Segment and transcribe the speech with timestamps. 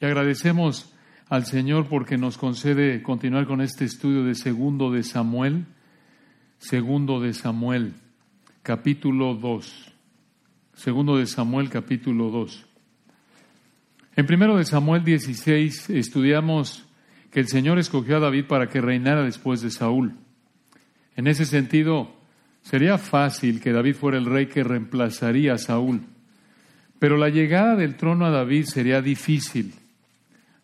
[0.00, 0.94] Y agradecemos
[1.28, 5.66] al Señor porque nos concede continuar con este estudio de segundo de Samuel,
[6.58, 7.94] segundo de Samuel,
[8.62, 9.92] capítulo 2.
[10.74, 12.64] Segundo de Samuel, capítulo 2.
[14.14, 16.84] En primero de Samuel 16 estudiamos
[17.32, 20.14] que el Señor escogió a David para que reinara después de Saúl.
[21.16, 22.14] En ese sentido,
[22.62, 26.02] sería fácil que David fuera el rey que reemplazaría a Saúl,
[27.00, 29.74] pero la llegada del trono a David sería difícil.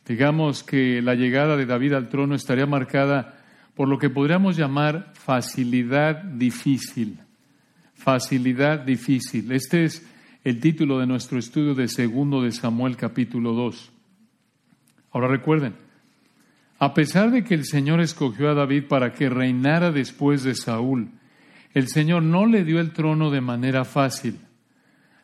[0.06, 3.40] Digamos que la llegada de David al trono estaría marcada
[3.74, 7.18] por lo que podríamos llamar facilidad difícil.
[7.94, 9.50] Facilidad difícil.
[9.52, 10.06] Este es
[10.44, 13.92] el título de nuestro estudio de segundo de Samuel capítulo 2.
[15.12, 15.74] Ahora recuerden,
[16.78, 21.08] a pesar de que el Señor escogió a David para que reinara después de Saúl,
[21.72, 24.38] el Señor no le dio el trono de manera fácil.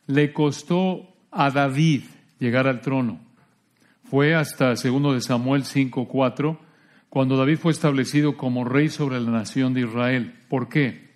[0.06, 2.02] Le costó a David
[2.38, 3.20] llegar al trono.
[4.10, 6.59] Fue hasta segundo de Samuel 5:4
[7.09, 10.34] cuando David fue establecido como rey sobre la nación de Israel.
[10.48, 11.11] ¿Por qué?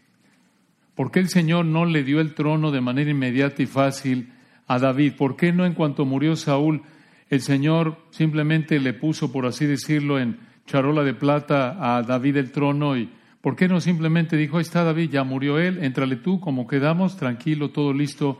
[0.94, 4.32] ¿Por qué el Señor no le dio el trono de manera inmediata y fácil
[4.68, 5.14] a David?
[5.18, 6.82] ¿Por qué no en cuanto murió Saúl
[7.30, 12.52] el Señor simplemente le puso, por así decirlo, en charola de plata a David el
[12.52, 16.68] trono y ¿por qué no simplemente dijo, está David, ya murió él, entrale tú, como
[16.68, 18.38] quedamos, tranquilo, todo listo,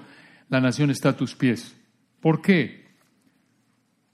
[0.49, 1.75] la nación está a tus pies?
[2.21, 2.84] ¿Por qué?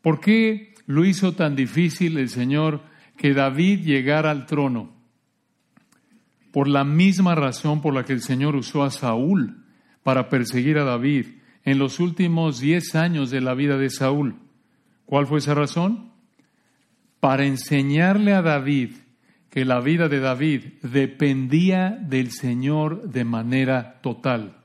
[0.02, 2.82] ¿Por qué lo hizo tan difícil el Señor
[3.16, 4.92] que David llegara al trono?
[6.52, 9.64] Por la misma razón por la que el Señor usó a Saúl
[10.02, 11.26] para perseguir a David
[11.64, 14.36] en los últimos diez años de la vida de Saúl.
[15.04, 16.12] ¿Cuál fue esa razón?
[17.20, 18.92] Para enseñarle a David
[19.50, 24.56] que la vida de David dependía del Señor de manera total.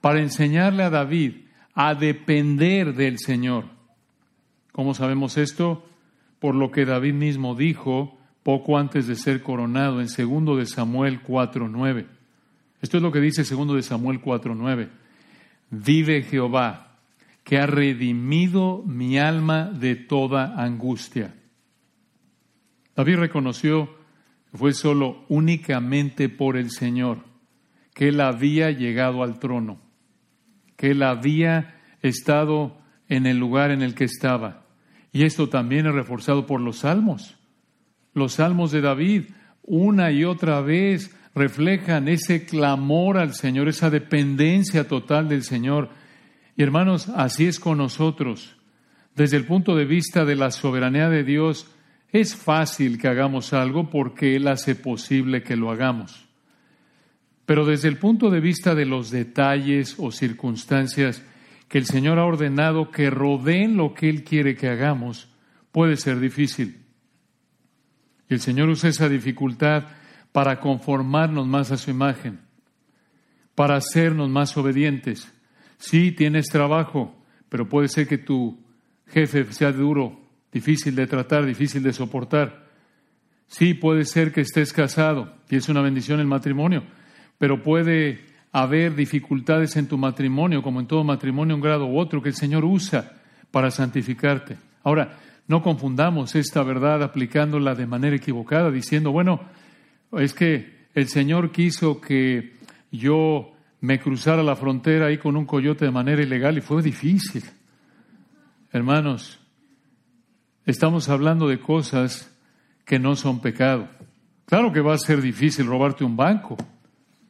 [0.00, 3.75] Para enseñarle a David a depender del Señor.
[4.76, 5.82] ¿Cómo sabemos esto?
[6.38, 11.22] Por lo que David mismo dijo poco antes de ser coronado en segundo de Samuel
[11.22, 12.06] 4:9.
[12.82, 14.90] Esto es lo que dice segundo de Samuel 4:9.
[15.70, 16.98] Vive Jehová,
[17.42, 21.34] que ha redimido mi alma de toda angustia.
[22.94, 23.88] David reconoció
[24.50, 27.24] que fue solo únicamente por el Señor
[27.94, 29.80] que él había llegado al trono,
[30.76, 32.76] que él había estado
[33.08, 34.65] en el lugar en el que estaba.
[35.16, 37.36] Y esto también es reforzado por los salmos.
[38.12, 39.30] Los salmos de David,
[39.62, 45.88] una y otra vez, reflejan ese clamor al Señor, esa dependencia total del Señor
[46.54, 48.58] y hermanos, así es con nosotros.
[49.14, 51.66] Desde el punto de vista de la soberanía de Dios,
[52.12, 56.26] es fácil que hagamos algo porque Él hace posible que lo hagamos.
[57.46, 61.22] Pero desde el punto de vista de los detalles o circunstancias
[61.68, 65.28] que el Señor ha ordenado que rodeen lo que Él quiere que hagamos,
[65.72, 66.84] puede ser difícil.
[68.28, 69.84] Y el Señor usa esa dificultad
[70.32, 72.40] para conformarnos más a su imagen,
[73.54, 75.32] para hacernos más obedientes.
[75.78, 77.14] Sí, tienes trabajo,
[77.48, 78.58] pero puede ser que tu
[79.06, 80.20] jefe sea duro,
[80.52, 82.66] difícil de tratar, difícil de soportar.
[83.46, 86.84] Sí, puede ser que estés casado y es una bendición el matrimonio,
[87.38, 92.22] pero puede haber dificultades en tu matrimonio, como en todo matrimonio, un grado u otro,
[92.22, 93.12] que el Señor usa
[93.50, 94.56] para santificarte.
[94.82, 99.40] Ahora, no confundamos esta verdad aplicándola de manera equivocada, diciendo, bueno,
[100.12, 102.56] es que el Señor quiso que
[102.90, 103.52] yo
[103.82, 107.44] me cruzara la frontera ahí con un coyote de manera ilegal y fue difícil.
[108.72, 109.38] Hermanos,
[110.64, 112.34] estamos hablando de cosas
[112.86, 113.86] que no son pecado.
[114.46, 116.56] Claro que va a ser difícil robarte un banco.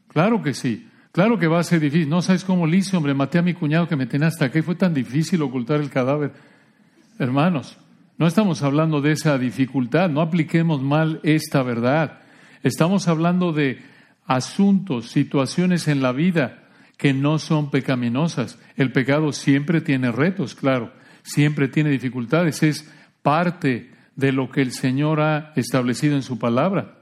[0.07, 0.87] Claro que sí.
[1.17, 2.11] Claro que va a ser difícil.
[2.11, 3.15] No sabes cómo le hice, hombre.
[3.15, 4.61] Maté a mi cuñado que me tenía hasta aquí.
[4.61, 6.33] Fue tan difícil ocultar el cadáver.
[7.19, 7.79] Hermanos,
[8.19, 10.11] no estamos hablando de esa dificultad.
[10.11, 12.19] No apliquemos mal esta verdad.
[12.63, 13.81] Estamos hablando de
[14.27, 16.65] asuntos, situaciones en la vida
[16.99, 18.59] que no son pecaminosas.
[18.77, 24.73] El pecado siempre tiene retos, claro, siempre tiene dificultades, es parte de lo que el
[24.73, 26.99] Señor ha establecido en su palabra.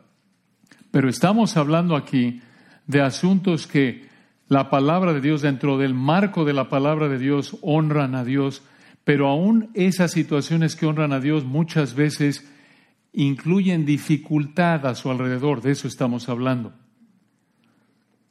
[0.93, 2.41] Pero estamos hablando aquí
[2.87, 4.09] de asuntos que
[4.49, 8.63] la palabra de Dios, dentro del marco de la palabra de Dios, honran a Dios,
[9.05, 12.51] pero aún esas situaciones que honran a Dios muchas veces
[13.13, 16.73] incluyen dificultad a su alrededor, de eso estamos hablando.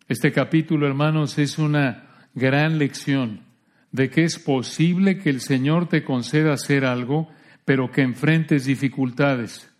[0.07, 2.03] Este capítulo, hermanos, es una
[2.35, 3.41] gran lección
[3.91, 7.29] de que es posible que el Señor te conceda hacer algo,
[7.63, 9.71] pero que enfrentes dificultades.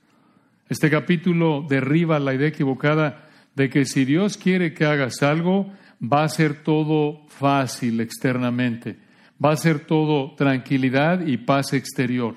[0.70, 5.72] Este capítulo derriba la idea equivocada de que si Dios quiere que hagas algo,
[6.02, 8.98] va a ser todo fácil externamente,
[9.44, 12.36] va a ser todo tranquilidad y paz exterior.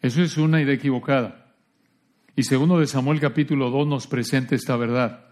[0.00, 1.54] Eso es una idea equivocada.
[2.34, 5.26] Y segundo de Samuel capítulo 2 nos presenta esta verdad.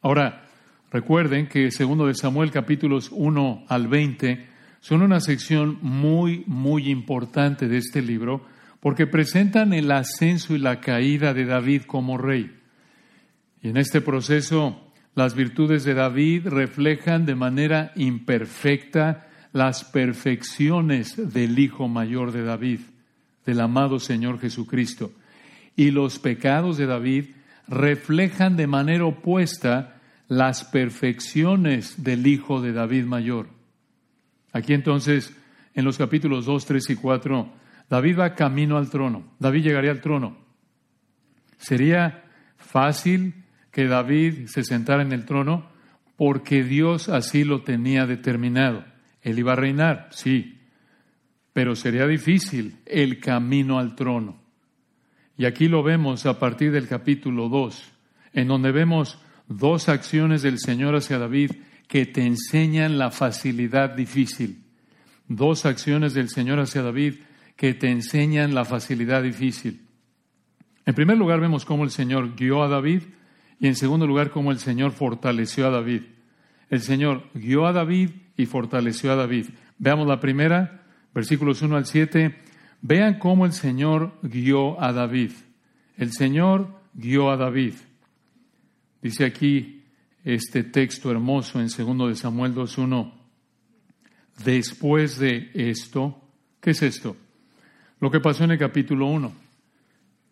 [0.00, 0.46] Ahora,
[0.90, 4.46] recuerden que segundo de Samuel capítulos 1 al 20
[4.80, 8.46] son una sección muy, muy importante de este libro
[8.78, 12.55] porque presentan el ascenso y la caída de David como rey.
[13.66, 14.80] Y en este proceso,
[15.16, 22.78] las virtudes de David reflejan de manera imperfecta las perfecciones del Hijo mayor de David,
[23.44, 25.10] del amado Señor Jesucristo.
[25.74, 27.30] Y los pecados de David
[27.66, 33.48] reflejan de manera opuesta las perfecciones del Hijo de David mayor.
[34.52, 35.36] Aquí entonces,
[35.74, 37.52] en los capítulos 2, 3 y 4,
[37.90, 39.24] David va camino al trono.
[39.40, 40.36] David llegaría al trono.
[41.58, 42.22] Sería
[42.58, 43.42] fácil
[43.76, 45.68] que David se sentara en el trono
[46.16, 48.86] porque Dios así lo tenía determinado.
[49.20, 50.62] Él iba a reinar, sí,
[51.52, 54.38] pero sería difícil el camino al trono.
[55.36, 57.92] Y aquí lo vemos a partir del capítulo 2,
[58.32, 61.50] en donde vemos dos acciones del Señor hacia David
[61.86, 64.64] que te enseñan la facilidad difícil.
[65.28, 67.16] Dos acciones del Señor hacia David
[67.56, 69.82] que te enseñan la facilidad difícil.
[70.86, 73.02] En primer lugar, vemos cómo el Señor guió a David
[73.58, 76.02] y en segundo lugar, cómo el Señor fortaleció a David.
[76.68, 79.46] El Señor guió a David y fortaleció a David.
[79.78, 82.36] Veamos la primera, versículos 1 al 7.
[82.82, 85.32] Vean cómo el Señor guió a David.
[85.96, 87.74] El Señor guió a David.
[89.00, 89.84] Dice aquí
[90.24, 93.12] este texto hermoso en segundo de Samuel 2.1.
[94.44, 96.20] Después de esto,
[96.60, 97.16] ¿qué es esto?
[98.00, 99.45] lo que pasó en el capítulo 1.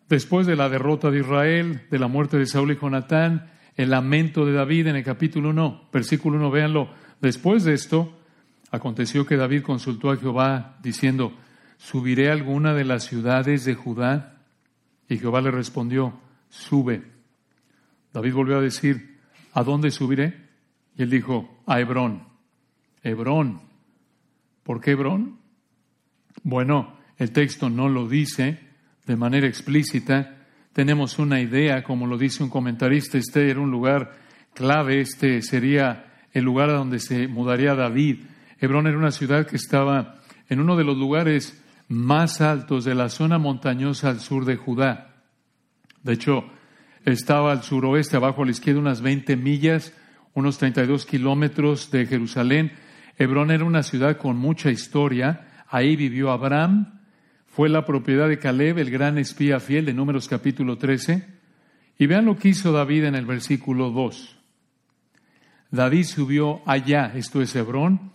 [0.09, 4.45] Después de la derrota de Israel, de la muerte de Saúl y Jonatán, el lamento
[4.45, 6.89] de David en el capítulo 1, versículo 1, véanlo.
[7.21, 8.15] Después de esto,
[8.69, 11.33] aconteció que David consultó a Jehová diciendo,
[11.77, 14.43] ¿subiré a alguna de las ciudades de Judá?
[15.09, 16.19] Y Jehová le respondió,
[16.49, 17.03] sube.
[18.13, 19.17] David volvió a decir,
[19.53, 20.39] ¿a dónde subiré?
[20.95, 22.27] Y él dijo, a Hebrón.
[23.01, 23.61] Hebrón.
[24.61, 25.39] ¿Por qué Hebrón?
[26.43, 28.64] Bueno, el texto no lo dice
[29.05, 30.37] de manera explícita.
[30.73, 34.17] Tenemos una idea, como lo dice un comentarista, este era un lugar
[34.53, 38.19] clave, este sería el lugar a donde se mudaría David.
[38.59, 43.09] Hebrón era una ciudad que estaba en uno de los lugares más altos de la
[43.09, 45.13] zona montañosa al sur de Judá.
[46.03, 46.45] De hecho,
[47.05, 49.93] estaba al suroeste, abajo a la izquierda, unas 20 millas,
[50.33, 52.73] unos 32 kilómetros de Jerusalén.
[53.17, 55.47] Hebrón era una ciudad con mucha historia.
[55.69, 56.94] Ahí vivió Abraham,
[57.55, 61.25] fue la propiedad de Caleb, el gran espía fiel de Números capítulo 13.
[61.97, 64.35] Y vean lo que hizo David en el versículo 2.
[65.71, 68.11] David subió allá, esto es Hebrón,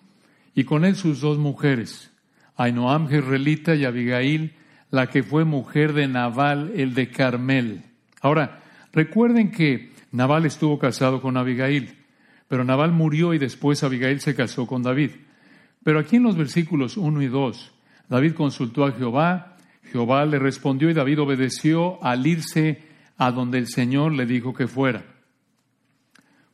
[0.55, 2.13] y con él sus dos mujeres,
[2.55, 4.57] Ainoam Jezreelita y Abigail,
[4.91, 7.85] la que fue mujer de Nabal, el de Carmel.
[8.21, 8.61] Ahora,
[8.93, 11.97] recuerden que Nabal estuvo casado con Abigail,
[12.47, 15.13] pero Nabal murió y después Abigail se casó con David.
[15.83, 17.80] Pero aquí en los versículos 1 y 2
[18.11, 22.83] David consultó a Jehová, Jehová le respondió y David obedeció al irse
[23.17, 25.05] a donde el Señor le dijo que fuera.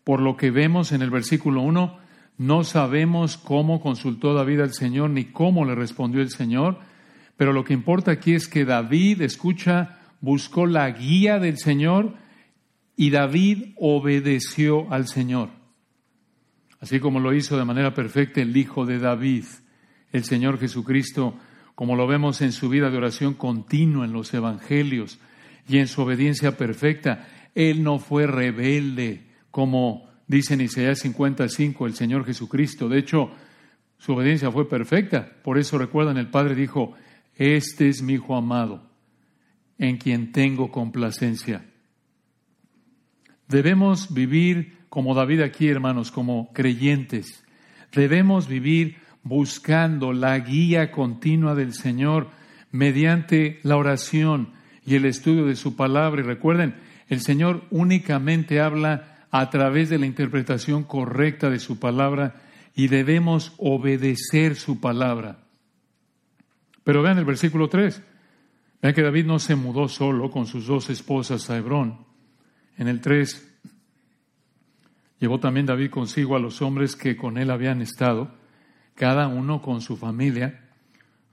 [0.05, 1.99] Por lo que vemos en el versículo 1,
[2.37, 6.79] no sabemos cómo consultó David al Señor ni cómo le respondió el Señor,
[7.39, 12.15] pero lo que importa aquí es que David, escucha, buscó la guía del Señor
[12.97, 15.49] y David obedeció al Señor.
[16.81, 19.45] Así como lo hizo de manera perfecta el Hijo de David,
[20.13, 21.39] el Señor Jesucristo,
[21.77, 25.21] como lo vemos en su vida de oración continua en los evangelios
[25.69, 27.29] y en su obediencia perfecta.
[27.55, 32.89] Él no fue rebelde, como dice en Isaías 55 el Señor Jesucristo.
[32.89, 33.31] De hecho,
[33.99, 35.37] su obediencia fue perfecta.
[35.43, 36.95] Por eso recuerdan, el Padre dijo,
[37.35, 38.91] este es mi Hijo amado,
[39.77, 41.67] en quien tengo complacencia.
[43.49, 47.45] Debemos vivir como David aquí, hermanos, como creyentes.
[47.93, 52.29] Debemos vivir buscando la guía continua del Señor
[52.71, 54.51] mediante la oración
[54.85, 56.21] y el estudio de su palabra.
[56.21, 56.77] Y recuerden,
[57.09, 62.37] el Señor únicamente habla a través de la interpretación correcta de su palabra
[62.77, 65.39] y debemos obedecer su palabra.
[66.85, 68.01] Pero vean el versículo 3.
[68.81, 72.07] Vean que David no se mudó solo con sus dos esposas a Hebrón.
[72.79, 73.59] En el 3
[75.19, 78.46] llevó también David consigo a los hombres que con él habían estado
[78.97, 80.61] cada uno con su familia,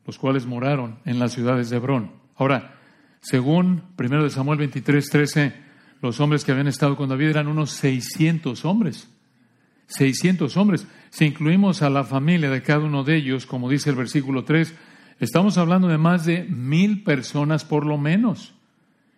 [0.05, 2.11] los cuales moraron en las ciudades de Hebrón.
[2.35, 2.75] Ahora,
[3.21, 5.53] según 1 Samuel 23, 13,
[6.01, 9.09] los hombres que habían estado con David eran unos 600 hombres.
[9.87, 10.85] 600 hombres.
[11.09, 14.75] Si incluimos a la familia de cada uno de ellos, como dice el versículo 3,
[15.23, 18.53] Estamos hablando de más de mil personas por lo menos.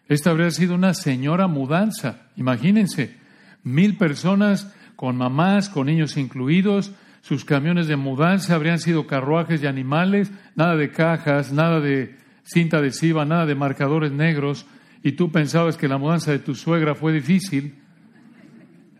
[0.08, 2.28] Esta habría sido una señora mudanza.
[2.36, 3.16] Imagínense,
[3.64, 6.92] mil personas con mamás, con niños incluidos,
[7.26, 12.78] sus camiones de mudanza habrían sido carruajes de animales, nada de cajas, nada de cinta
[12.78, 14.68] adhesiva, nada de marcadores negros,
[15.02, 17.82] y tú pensabas que la mudanza de tu suegra fue difícil.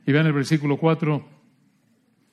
[0.08, 1.24] Y vean el versículo 4,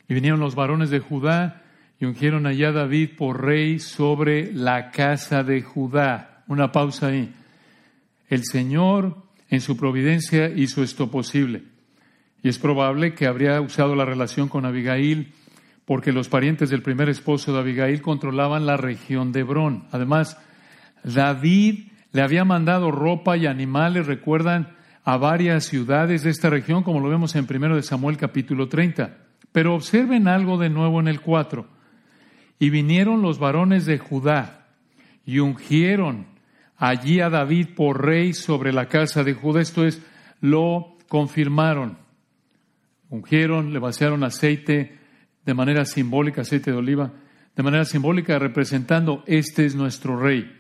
[0.09, 1.63] y vinieron los varones de Judá
[2.01, 6.43] y ungieron allá a David por rey sobre la casa de Judá.
[6.47, 7.35] Una pausa ahí.
[8.31, 9.19] El Señor
[9.51, 11.65] en su providencia hizo esto posible.
[12.43, 15.35] Y es probable que habría usado la relación con Abigail
[15.85, 19.85] porque los parientes del primer esposo de Abigail controlaban la región de Hebrón.
[19.91, 20.39] Además,
[21.03, 27.01] David le había mandado ropa y animales, recuerdan, a varias ciudades de esta región, como
[27.01, 29.17] lo vemos en 1 de Samuel capítulo 30.
[29.51, 31.67] Pero observen algo de nuevo en el 4.
[32.59, 34.69] Y vinieron los varones de Judá
[35.27, 36.27] y ungieron
[36.77, 39.61] allí a David por rey sobre la casa de Judá.
[39.61, 40.01] Esto es,
[40.41, 41.99] lo confirmaron.
[43.11, 45.02] Ungieron, le vaciaron aceite
[45.45, 47.13] de manera simbólica, aceite de oliva,
[47.57, 50.51] de manera simbólica representando, este es nuestro rey.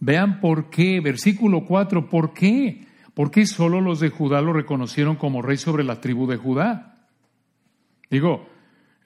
[0.00, 2.86] Vean por qué, versículo 4, ¿por qué?
[3.14, 6.94] ¿Por qué solo los de Judá lo reconocieron como rey sobre la tribu de Judá?
[8.10, 8.48] Digo,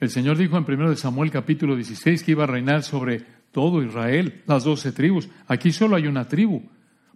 [0.00, 4.42] el Señor dijo en 1 Samuel capítulo 16 que iba a reinar sobre todo Israel,
[4.46, 5.28] las doce tribus.
[5.46, 6.62] Aquí solo hay una tribu.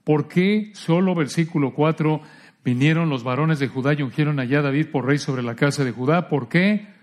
[0.05, 2.21] ¿Por qué solo versículo 4
[2.65, 5.85] vinieron los varones de Judá y ungieron allá a David por rey sobre la casa
[5.85, 6.29] de Judá?
[6.29, 6.98] ¿Por qué?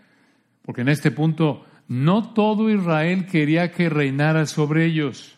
[0.66, 5.38] Porque en este punto no todo Israel quería que reinara sobre ellos.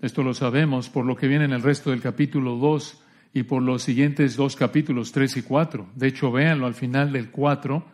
[0.00, 3.02] Esto lo sabemos por lo que viene en el resto del capítulo 2
[3.34, 5.88] y por los siguientes dos capítulos 3 y 4.
[5.94, 7.84] De hecho, véanlo al final del 4.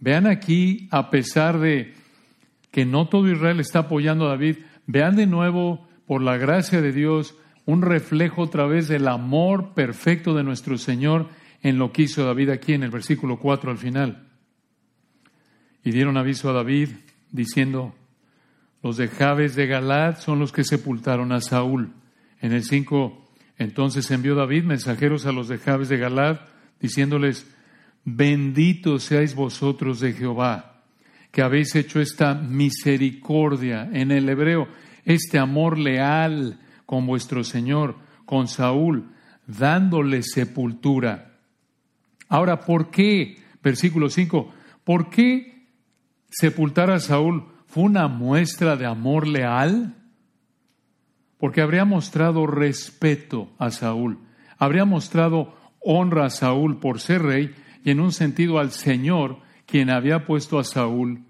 [0.00, 1.94] Vean aquí, a pesar de
[2.70, 6.92] que no todo Israel está apoyando a David, vean de nuevo, por la gracia de
[6.92, 11.28] Dios, un reflejo otra vez del amor perfecto de nuestro Señor
[11.62, 14.27] en lo que hizo David aquí en el versículo 4 al final.
[15.84, 16.90] Y dieron aviso a David
[17.30, 17.94] diciendo,
[18.82, 21.92] los de Jabes de Galad son los que sepultaron a Saúl.
[22.40, 23.26] En el 5,
[23.58, 26.40] entonces envió David mensajeros a los de Jabes de Galad,
[26.80, 27.46] diciéndoles,
[28.04, 30.82] benditos seáis vosotros de Jehová,
[31.32, 34.68] que habéis hecho esta misericordia en el hebreo,
[35.04, 39.10] este amor leal con vuestro Señor, con Saúl,
[39.46, 41.38] dándole sepultura.
[42.28, 43.38] Ahora, ¿por qué?
[43.62, 44.52] Versículo 5,
[44.84, 45.57] ¿por qué
[46.30, 49.94] sepultar a Saúl fue una muestra de amor leal?
[51.38, 54.18] Porque habría mostrado respeto a Saúl,
[54.58, 57.54] habría mostrado honra a Saúl por ser rey
[57.84, 61.22] y en un sentido al Señor quien había puesto a Saúl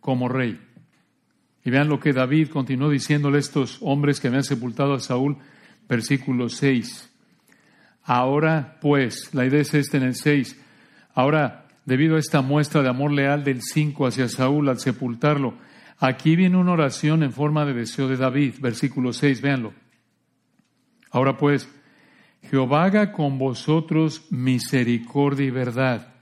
[0.00, 0.60] como rey.
[1.64, 5.36] Y vean lo que David continuó diciéndole a estos hombres que habían sepultado a Saúl,
[5.88, 7.12] versículo 6.
[8.04, 10.62] Ahora pues, la idea es esta en el 6,
[11.12, 15.54] ahora debido a esta muestra de amor leal del 5 hacia Saúl al sepultarlo.
[15.98, 19.72] Aquí viene una oración en forma de deseo de David, versículo 6, véanlo.
[21.10, 21.68] Ahora pues,
[22.50, 26.12] Jehová haga con vosotros misericordia y verdad,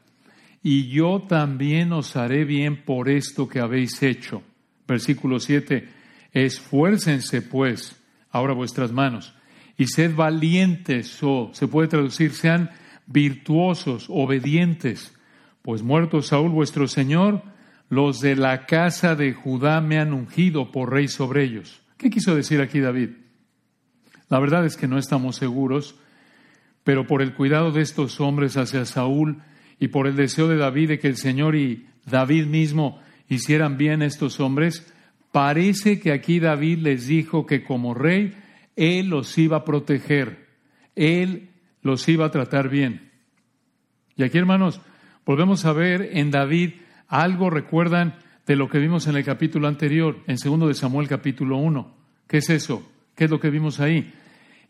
[0.62, 4.42] y yo también os haré bien por esto que habéis hecho.
[4.86, 5.88] Versículo 7,
[6.32, 9.34] esfuércense pues ahora vuestras manos,
[9.76, 12.70] y sed valientes, o se puede traducir, sean
[13.06, 15.14] virtuosos, obedientes
[15.64, 17.40] pues muerto Saúl vuestro Señor,
[17.88, 21.80] los de la casa de Judá me han ungido por rey sobre ellos.
[21.96, 23.12] ¿Qué quiso decir aquí David?
[24.28, 25.94] La verdad es que no estamos seguros,
[26.84, 29.38] pero por el cuidado de estos hombres hacia Saúl
[29.80, 34.02] y por el deseo de David de que el Señor y David mismo hicieran bien
[34.02, 34.92] estos hombres,
[35.32, 38.34] parece que aquí David les dijo que como rey,
[38.76, 40.46] él los iba a proteger,
[40.94, 41.48] él
[41.80, 43.12] los iba a tratar bien.
[44.14, 44.82] Y aquí, hermanos,
[45.26, 46.72] Volvemos a ver en David
[47.08, 48.16] algo, recuerdan,
[48.46, 51.94] de lo que vimos en el capítulo anterior, en segundo de Samuel capítulo 1.
[52.26, 52.86] ¿Qué es eso?
[53.14, 54.12] ¿Qué es lo que vimos ahí?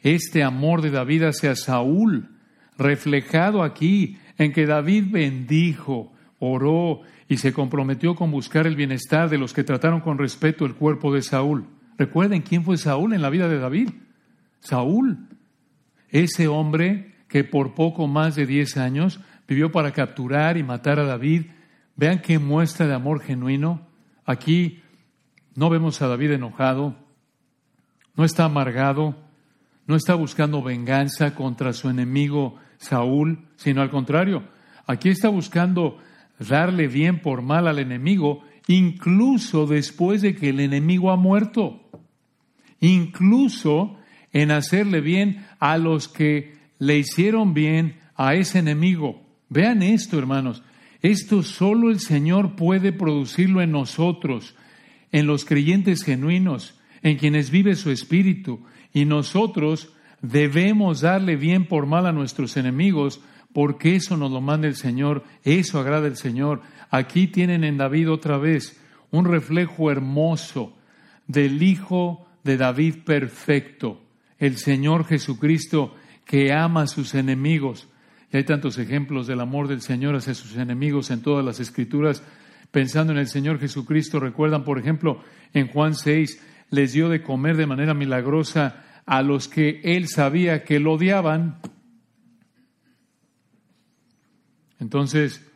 [0.00, 2.28] Este amor de David hacia Saúl,
[2.78, 9.38] reflejado aquí en que David bendijo, oró y se comprometió con buscar el bienestar de
[9.38, 11.66] los que trataron con respeto el cuerpo de Saúl.
[11.98, 13.90] Recuerden quién fue Saúl en la vida de David.
[14.60, 15.26] Saúl,
[16.10, 21.04] ese hombre que por poco más de diez años vivió para capturar y matar a
[21.04, 21.46] David.
[21.96, 23.86] Vean qué muestra de amor genuino.
[24.24, 24.82] Aquí
[25.54, 26.96] no vemos a David enojado,
[28.16, 29.16] no está amargado,
[29.86, 34.44] no está buscando venganza contra su enemigo Saúl, sino al contrario,
[34.86, 35.98] aquí está buscando
[36.38, 41.80] darle bien por mal al enemigo, incluso después de que el enemigo ha muerto.
[42.80, 43.96] incluso
[44.32, 49.23] en hacerle bien a los que le hicieron bien a ese enemigo.
[49.54, 50.64] Vean esto, hermanos.
[51.00, 54.56] Esto solo el Señor puede producirlo en nosotros,
[55.12, 58.64] en los creyentes genuinos, en quienes vive su espíritu.
[58.92, 59.92] Y nosotros
[60.22, 63.20] debemos darle bien por mal a nuestros enemigos,
[63.52, 66.62] porque eso nos lo manda el Señor, eso agrada el Señor.
[66.90, 68.80] Aquí tienen en David otra vez
[69.12, 70.76] un reflejo hermoso
[71.28, 74.02] del Hijo de David perfecto,
[74.40, 75.94] el Señor Jesucristo
[76.24, 77.86] que ama a sus enemigos.
[78.34, 82.20] Y hay tantos ejemplos del amor del Señor hacia sus enemigos en todas las escrituras.
[82.72, 85.22] Pensando en el Señor Jesucristo, recuerdan, por ejemplo,
[85.52, 90.64] en Juan 6, les dio de comer de manera milagrosa a los que él sabía
[90.64, 91.60] que lo odiaban.
[94.80, 95.48] Entonces,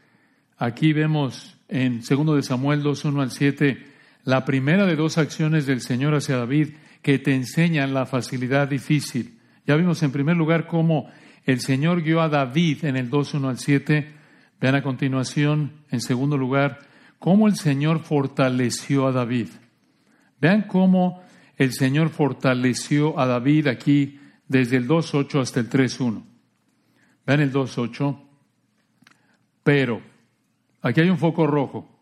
[0.56, 3.86] aquí vemos en 2 de Samuel 2, 1 al 7,
[4.22, 9.40] la primera de dos acciones del Señor hacia David que te enseñan la facilidad difícil.
[9.66, 11.10] Ya vimos en primer lugar cómo
[11.48, 14.12] el Señor guió a David en el 2, 1 al 7.
[14.60, 16.80] Vean a continuación, en segundo lugar,
[17.18, 19.48] cómo el Señor fortaleció a David.
[20.42, 21.22] Vean cómo
[21.56, 26.22] el Señor fortaleció a David aquí desde el 2.8 hasta el 3.1.
[27.26, 28.20] Vean el 2.8.
[29.62, 30.02] Pero,
[30.82, 31.98] aquí hay un foco rojo,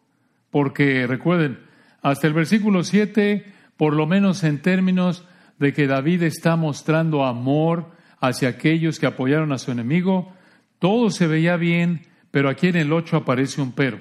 [0.50, 1.60] porque recuerden,
[2.02, 3.44] hasta el versículo 7,
[3.76, 5.24] por lo menos en términos
[5.60, 7.94] de que David está mostrando amor
[8.26, 10.32] hacia aquellos que apoyaron a su enemigo,
[10.78, 14.00] todo se veía bien, pero aquí en el 8 aparece un pero.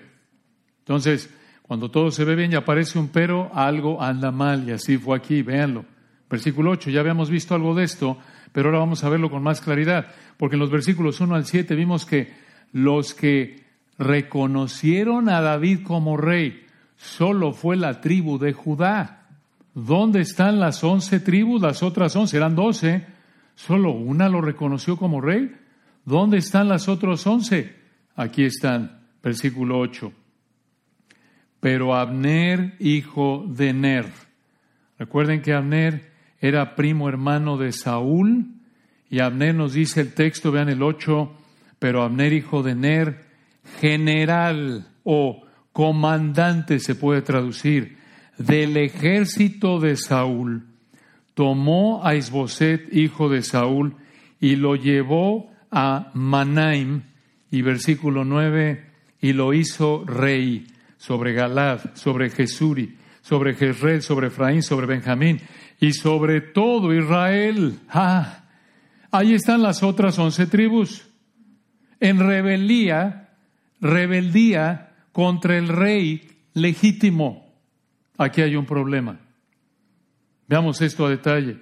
[0.79, 1.29] Entonces,
[1.61, 5.17] cuando todo se ve bien y aparece un pero, algo anda mal, y así fue
[5.17, 5.85] aquí, véanlo.
[6.29, 8.17] Versículo 8, ya habíamos visto algo de esto,
[8.51, 11.75] pero ahora vamos a verlo con más claridad, porque en los versículos 1 al 7
[11.75, 12.33] vimos que
[12.71, 13.63] los que
[13.97, 16.65] reconocieron a David como rey
[16.97, 19.27] solo fue la tribu de Judá.
[19.73, 21.61] ¿Dónde están las once tribus?
[21.61, 23.05] Las otras once, eran doce.
[23.55, 25.55] Solo una lo reconoció como rey.
[26.03, 27.75] ¿Dónde están las otras once?
[28.15, 30.11] Aquí están, versículo 8
[31.65, 34.05] pero Abner, hijo de Ner.
[34.99, 38.45] Recuerden que Abner era primo hermano de Saúl,
[39.09, 41.35] y Abner nos dice el texto, vean el 8,
[41.79, 43.25] pero Abner, hijo de Ner,
[43.79, 47.97] general o comandante se puede traducir,
[48.37, 50.67] del ejército de Saúl,
[51.35, 53.95] tomó a Isboset, hijo de Saúl,
[54.39, 57.03] y lo llevó a Manaim,
[57.51, 58.83] y versículo 9,
[59.21, 60.65] y lo hizo rey
[60.97, 65.39] sobre Galad, sobre Jesuri, sobre Jezreel, sobre Efraín, sobre Benjamín
[65.79, 67.79] y sobre todo Israel.
[67.89, 68.45] Ah,
[69.11, 71.07] ahí están las otras once tribus.
[71.99, 73.29] En rebeldía,
[73.81, 77.53] rebeldía contra el rey legítimo.
[78.17, 79.19] Aquí hay un problema.
[80.47, 81.59] Veamos esto a detalle.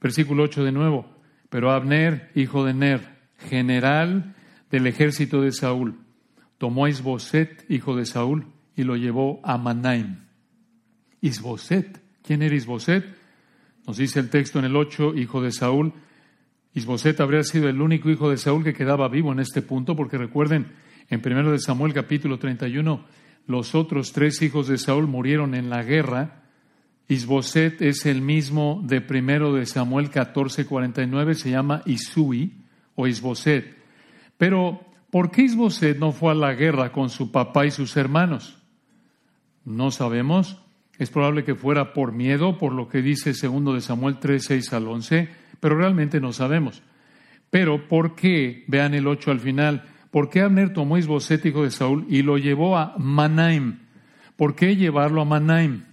[0.00, 1.06] Versículo 8 de nuevo.
[1.48, 4.34] Pero Abner, hijo de Ner, general
[4.70, 5.98] del ejército de Saúl,
[6.58, 10.26] tomó a Isboset, hijo de Saúl, y lo llevó a Manaim.
[11.20, 12.00] Isboset.
[12.22, 13.04] ¿Quién era Isboset?
[13.86, 15.92] Nos dice el texto en el 8, hijo de Saúl.
[16.74, 20.18] Isboset habría sido el único hijo de Saúl que quedaba vivo en este punto, porque
[20.18, 20.72] recuerden,
[21.08, 23.04] en 1 de Samuel capítulo 31,
[23.46, 26.42] los otros tres hijos de Saúl murieron en la guerra.
[27.08, 32.52] Isboset es el mismo de 1 de Samuel 14, 49, se llama Isui
[32.96, 33.76] o Isboset.
[34.36, 38.58] Pero, ¿por qué Isboset no fue a la guerra con su papá y sus hermanos?
[39.64, 40.60] No sabemos.
[40.98, 44.72] Es probable que fuera por miedo, por lo que dice segundo de Samuel 3, 6
[44.72, 45.28] al 11,
[45.60, 46.82] pero realmente no sabemos.
[47.50, 48.64] Pero, ¿por qué?
[48.66, 49.84] Vean el 8 al final.
[50.10, 53.80] ¿Por qué Abner tomó Isboset, hijo de Saúl, y lo llevó a Manaim?
[54.36, 55.84] ¿Por qué llevarlo a Manaim?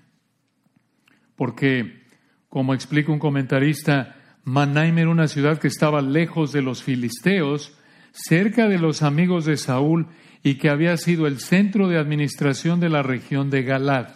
[1.35, 2.03] Porque,
[2.49, 7.77] como explica un comentarista, Manaim era una ciudad que estaba lejos de los filisteos,
[8.11, 10.07] cerca de los amigos de Saúl
[10.43, 14.09] y que había sido el centro de administración de la región de Galad.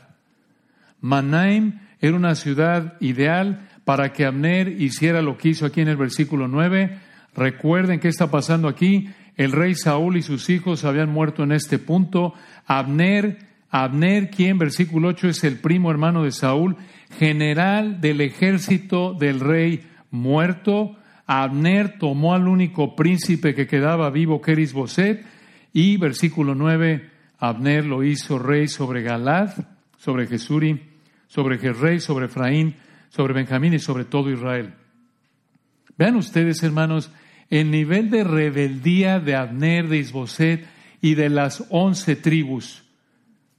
[1.00, 5.98] Manaim era una ciudad ideal para que Abner hiciera lo que hizo aquí en el
[5.98, 7.00] versículo 9.
[7.34, 9.10] Recuerden qué está pasando aquí.
[9.38, 12.34] El rey Saúl y sus hijos habían muerto en este punto.
[12.66, 13.38] Abner,
[13.70, 16.76] Abner, quien, versículo 8, es el primo hermano de Saúl,
[17.18, 20.96] general del ejército del rey muerto.
[21.26, 24.62] Abner tomó al único príncipe que quedaba vivo, que era
[25.74, 29.52] y versículo 9, Abner lo hizo rey sobre Galad,
[29.98, 30.82] sobre Jesuri,
[31.28, 32.76] sobre Jezreel, sobre Efraín,
[33.10, 34.74] sobre Benjamín y sobre todo Israel.
[35.98, 37.12] Vean ustedes, hermanos,
[37.50, 40.66] el nivel de rebeldía de Abner, de Isboset
[41.02, 42.84] y de las once tribus.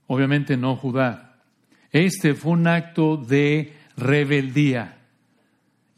[0.06, 1.27] Obviamente no Judá.
[1.92, 4.98] Este fue un acto de rebeldía.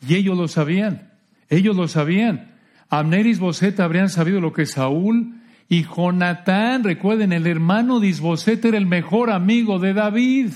[0.06, 1.12] Y ellos lo sabían,
[1.48, 2.54] ellos lo sabían.
[2.88, 5.34] Abner y Isboset habrían sabido lo que Saúl
[5.68, 10.50] y Jonatán, recuerden, el hermano de Isboset era el mejor amigo de David.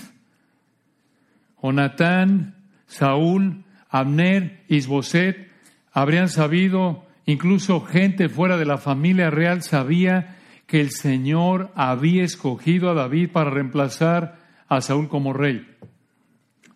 [1.62, 2.56] Jonatán,
[2.88, 5.48] Saúl, Abner, Isboset
[5.92, 12.90] habrían sabido, incluso gente fuera de la familia real sabía que el Señor había escogido
[12.90, 15.66] a David para reemplazar a Saúl como rey.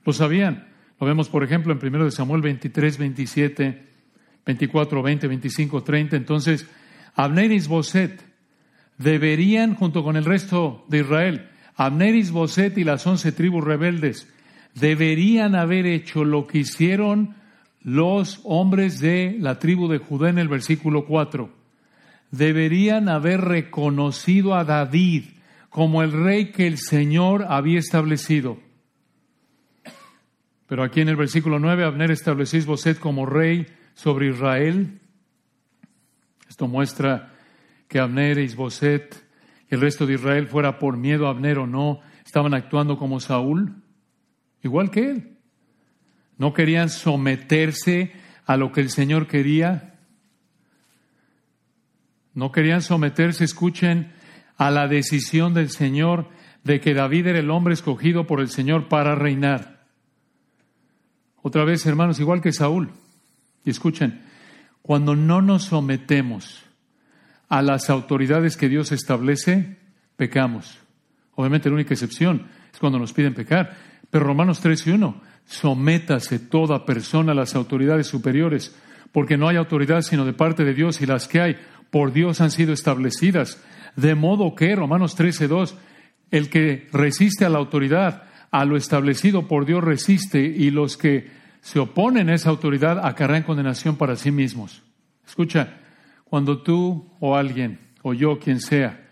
[0.05, 0.68] Lo sabían.
[1.01, 3.87] Lo vemos, por ejemplo, en 1 Samuel 23, 27,
[4.44, 6.16] 24, 20, 25, 30.
[6.16, 6.66] Entonces,
[7.14, 8.22] Abner y Isboset
[8.96, 14.33] deberían, junto con el resto de Israel, Abner, y Isboset y las once tribus rebeldes,
[14.74, 17.37] deberían haber hecho lo que hicieron
[17.83, 21.51] los hombres de la tribu de Judá en el versículo 4.
[22.31, 25.24] Deberían haber reconocido a David
[25.79, 28.59] como el rey que el Señor había establecido.
[30.67, 33.64] Pero aquí en el versículo 9, Abner estableció a Isboset como rey
[33.95, 34.99] sobre Israel.
[36.49, 37.33] Esto muestra
[37.87, 39.25] que Abner, Isboset
[39.71, 43.21] y el resto de Israel, fuera por miedo a Abner o no, estaban actuando como
[43.21, 43.81] Saúl,
[44.64, 45.38] igual que él.
[46.38, 48.14] No querían someterse
[48.47, 49.95] a lo que el Señor quería.
[52.35, 54.17] No querían someterse, escuchen,
[54.59, 56.29] a la decisión del Señor
[56.64, 59.87] de que David era el hombre escogido por el Señor para reinar.
[61.40, 62.90] Otra vez, hermanos, igual que Saúl.
[63.64, 64.21] Y escuchen,
[64.83, 66.64] cuando no nos sometemos
[67.49, 69.79] a las autoridades que Dios establece,
[70.16, 70.79] pecamos.
[71.35, 73.77] Obviamente la única excepción es cuando nos piden pecar.
[74.11, 78.75] Pero Romanos 3 y 1, sométase toda persona a las autoridades superiores,
[79.12, 81.57] porque no hay autoridad sino de parte de Dios y las que hay
[81.90, 83.62] por Dios han sido establecidas.
[83.98, 85.76] De modo que, Romanos 13, 2,
[86.30, 91.28] el que resiste a la autoridad, a lo establecido por Dios resiste y los que
[91.62, 94.84] se oponen a esa autoridad acarrean condenación para sí mismos.
[95.26, 95.80] Escucha,
[96.22, 99.04] cuando tú o alguien, o yo, quien sea,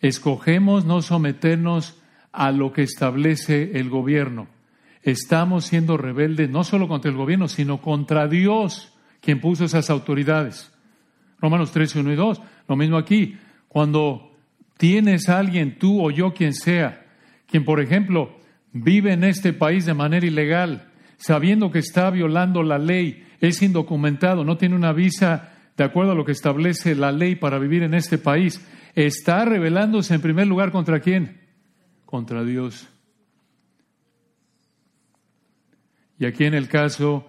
[0.00, 1.98] escogemos no someternos
[2.30, 4.48] a lo que establece el gobierno,
[5.02, 10.70] estamos siendo rebeldes no solo contra el gobierno, sino contra Dios, quien puso esas autoridades.
[11.40, 12.42] Romanos 13, 1 y 2.
[12.68, 13.38] Lo mismo aquí.
[13.74, 14.30] Cuando
[14.76, 17.08] tienes a alguien, tú o yo, quien sea,
[17.48, 18.38] quien, por ejemplo,
[18.72, 24.44] vive en este país de manera ilegal, sabiendo que está violando la ley, es indocumentado,
[24.44, 27.94] no tiene una visa de acuerdo a lo que establece la ley para vivir en
[27.94, 31.40] este país, está rebelándose en primer lugar contra quién?
[32.04, 32.88] Contra Dios.
[36.20, 37.26] Y aquí en el caso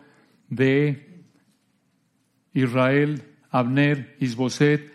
[0.48, 1.24] de
[2.54, 4.95] Israel, Abner, Isboset,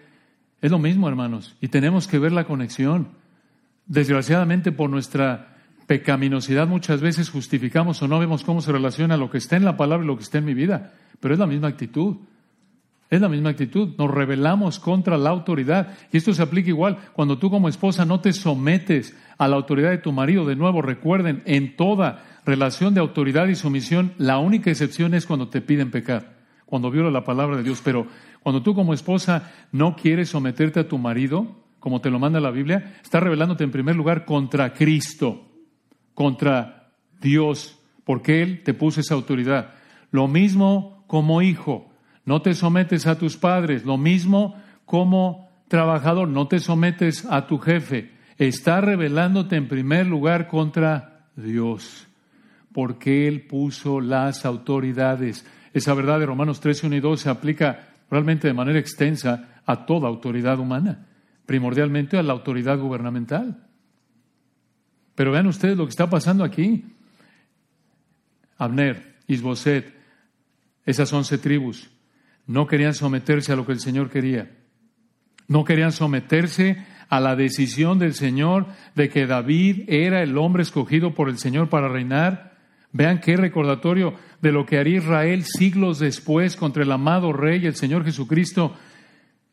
[0.62, 3.09] es lo mismo, hermanos, y tenemos que ver la conexión.
[3.87, 9.38] Desgraciadamente, por nuestra pecaminosidad, muchas veces justificamos o no vemos cómo se relaciona lo que
[9.38, 11.68] está en la palabra y lo que está en mi vida, pero es la misma
[11.68, 12.16] actitud.
[13.11, 13.96] Es la misma actitud.
[13.99, 15.94] Nos rebelamos contra la autoridad.
[16.12, 19.90] Y esto se aplica igual cuando tú como esposa no te sometes a la autoridad
[19.90, 20.46] de tu marido.
[20.46, 25.49] De nuevo, recuerden, en toda relación de autoridad y sumisión, la única excepción es cuando
[25.49, 26.35] te piden pecar,
[26.70, 27.83] cuando viola la palabra de Dios.
[27.85, 28.06] Pero
[28.42, 32.50] cuando tú como esposa no quieres someterte a tu marido, como te lo manda la
[32.50, 35.48] Biblia, estás rebelándote en primer lugar contra Cristo,
[36.14, 39.74] contra Dios, porque Él te puso esa autoridad.
[40.11, 41.90] Lo mismo como hijo.
[42.24, 43.85] No te sometes a tus padres.
[43.85, 46.28] Lo mismo como trabajador.
[46.28, 48.12] No te sometes a tu jefe.
[48.38, 52.09] Está rebelándote en primer lugar contra Dios,
[52.72, 55.46] porque Él puso las autoridades.
[55.72, 59.87] Esa verdad de Romanos 13, 1 y 2 se aplica realmente de manera extensa a
[59.87, 61.06] toda autoridad humana,
[61.46, 63.66] primordialmente a la autoridad gubernamental.
[65.14, 66.85] Pero vean ustedes lo que está pasando aquí.
[68.59, 69.94] Abner, Isboset,
[70.85, 71.90] esas once tribus,
[72.46, 74.50] no querían someterse a lo que el Señor quería.
[75.46, 81.14] No querían someterse a la decisión del Señor de que David era el hombre escogido
[81.14, 82.49] por el Señor para reinar.
[82.92, 87.76] Vean qué recordatorio de lo que haría Israel siglos después contra el amado Rey, el
[87.76, 88.74] Señor Jesucristo.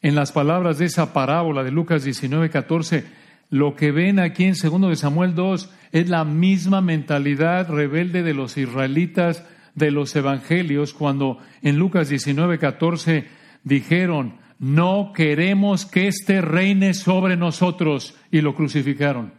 [0.02, 3.06] En las palabras de esa parábola de Lucas 19, 14,
[3.50, 8.34] lo que ven aquí en 2 de Samuel 2 es la misma mentalidad rebelde de
[8.34, 9.45] los israelitas
[9.76, 13.28] de los evangelios cuando en Lucas 19, 14
[13.63, 19.34] dijeron, no queremos que éste reine sobre nosotros y lo crucificaron.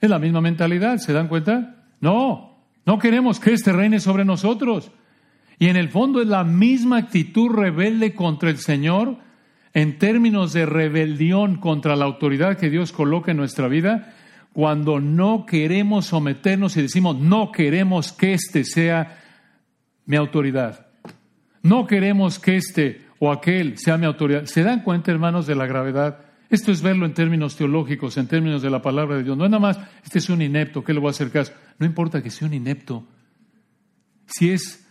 [0.00, 1.84] Es la misma mentalidad, ¿se dan cuenta?
[2.00, 2.49] No,
[2.86, 4.90] no queremos que éste reine sobre nosotros.
[5.58, 9.18] Y en el fondo es la misma actitud rebelde contra el Señor
[9.74, 14.14] en términos de rebelión contra la autoridad que Dios coloca en nuestra vida
[14.52, 19.18] cuando no queremos someternos y decimos, no queremos que este sea
[20.06, 20.86] mi autoridad.
[21.62, 24.46] No queremos que este o aquel sea mi autoridad.
[24.46, 26.29] ¿Se dan cuenta, hermanos, de la gravedad?
[26.50, 29.36] Esto es verlo en términos teológicos, en términos de la palabra de Dios.
[29.36, 31.52] No es nada más, este es un inepto, ¿qué le voy a hacer caso?
[31.78, 33.06] No importa que sea un inepto.
[34.26, 34.84] Si es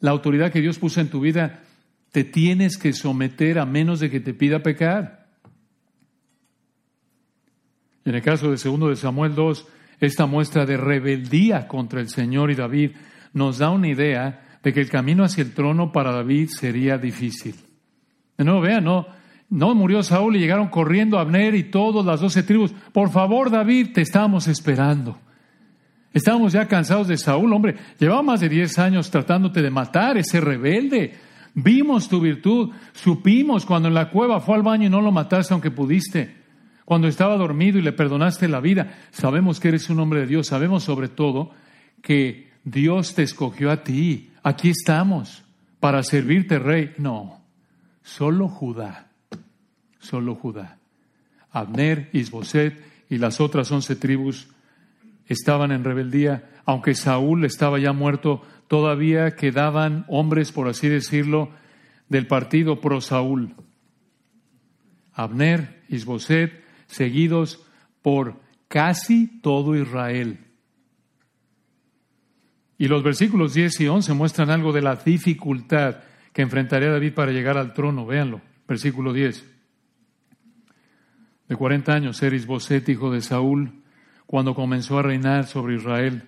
[0.00, 1.62] la autoridad que Dios puso en tu vida,
[2.12, 5.26] te tienes que someter a menos de que te pida pecar.
[8.04, 9.66] En el caso de segundo de Samuel 2,
[10.00, 12.92] esta muestra de rebeldía contra el Señor y David
[13.32, 17.54] nos da una idea de que el camino hacia el trono para David sería difícil.
[18.36, 19.06] De nuevo, vean, no,
[19.50, 22.72] no murió Saúl y llegaron corriendo Abner y todas las doce tribus.
[22.92, 25.18] Por favor, David, te estamos esperando.
[26.12, 27.76] Estábamos ya cansados de Saúl, hombre.
[27.98, 31.18] Llevaba más de diez años tratándote de matar, ese rebelde.
[31.54, 35.52] Vimos tu virtud, supimos cuando en la cueva fue al baño y no lo mataste
[35.52, 36.36] aunque pudiste.
[36.84, 38.98] Cuando estaba dormido y le perdonaste la vida.
[39.10, 40.46] Sabemos que eres un hombre de Dios.
[40.46, 41.50] Sabemos sobre todo
[42.02, 44.30] que Dios te escogió a ti.
[44.44, 45.42] Aquí estamos
[45.80, 46.92] para servirte, rey.
[46.98, 47.40] No,
[48.02, 49.09] solo Judá.
[50.00, 50.78] Solo Judá.
[51.52, 54.48] Abner, Isboset y las otras once tribus
[55.26, 61.50] estaban en rebeldía, aunque Saúl estaba ya muerto, todavía quedaban hombres, por así decirlo,
[62.08, 63.54] del partido pro Saúl.
[65.12, 67.64] Abner, Isboset, seguidos
[68.02, 70.38] por casi todo Israel.
[72.78, 75.96] Y los versículos 10 y 11 muestran algo de la dificultad
[76.32, 78.06] que enfrentaría David para llegar al trono.
[78.06, 79.59] Véanlo, versículo 10.
[81.50, 83.72] De 40 años era Isboset, hijo de Saúl,
[84.24, 86.22] cuando comenzó a reinar sobre Israel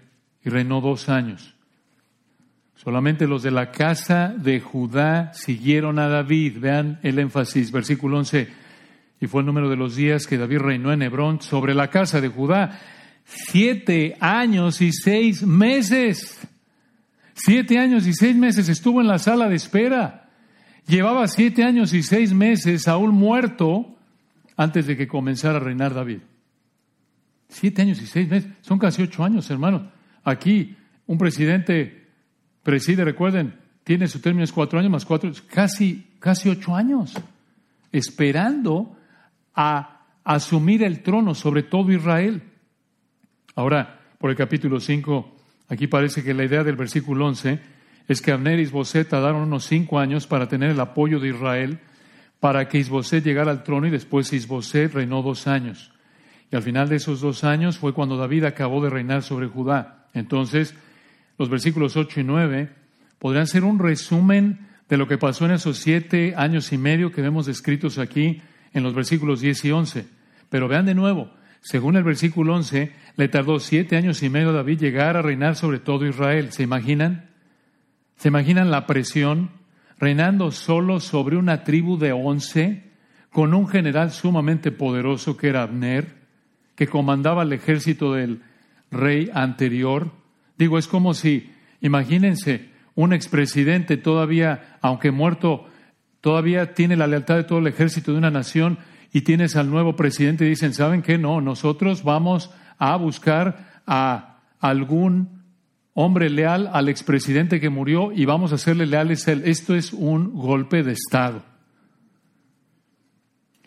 [0.44, 1.54] y reinó dos años.
[2.74, 6.58] Solamente los de la casa de Judá siguieron a David.
[6.58, 8.48] Vean el énfasis, versículo 11.
[9.20, 12.20] Y fue el número de los días que David reinó en Hebrón sobre la casa
[12.20, 12.80] de Judá.
[13.24, 16.40] Siete años y seis meses.
[17.34, 20.30] Siete años y seis meses estuvo en la sala de espera.
[20.88, 23.91] Llevaba siete años y seis meses aún muerto
[24.62, 26.20] antes de que comenzara a reinar David.
[27.48, 29.82] Siete años y seis meses, son casi ocho años, hermanos.
[30.24, 32.08] Aquí un presidente
[32.62, 37.14] preside, recuerden, tiene su término es cuatro años más cuatro, casi, casi ocho años,
[37.90, 38.96] esperando
[39.54, 42.42] a asumir el trono sobre todo Israel.
[43.54, 45.36] Ahora, por el capítulo 5,
[45.68, 47.60] aquí parece que la idea del versículo 11
[48.08, 51.80] es que Abner y Isboset tardaron unos cinco años para tener el apoyo de Israel,
[52.42, 55.92] para que Isboset llegara al trono y después Isboset reinó dos años.
[56.50, 60.08] Y al final de esos dos años fue cuando David acabó de reinar sobre Judá.
[60.12, 60.74] Entonces,
[61.38, 62.68] los versículos 8 y 9
[63.20, 67.22] podrían ser un resumen de lo que pasó en esos siete años y medio que
[67.22, 70.06] vemos descritos aquí en los versículos 10 y 11.
[70.50, 74.54] Pero vean de nuevo, según el versículo 11, le tardó siete años y medio a
[74.54, 76.50] David llegar a reinar sobre todo Israel.
[76.50, 77.30] ¿Se imaginan?
[78.16, 79.61] ¿Se imaginan la presión?
[80.02, 82.90] Reinando solo sobre una tribu de once,
[83.30, 86.16] con un general sumamente poderoso que era Abner
[86.74, 88.42] que comandaba el ejército del
[88.90, 90.10] rey anterior.
[90.58, 95.68] Digo, es como si, imagínense, un expresidente todavía, aunque muerto,
[96.20, 98.78] todavía tiene la lealtad de todo el ejército de una nación
[99.12, 101.16] y tienes al nuevo presidente y dicen, ¿saben qué?
[101.16, 105.31] No, nosotros vamos a buscar a algún
[105.94, 109.42] hombre leal al expresidente que murió y vamos a hacerle leales a él.
[109.44, 111.42] Esto es un golpe de Estado.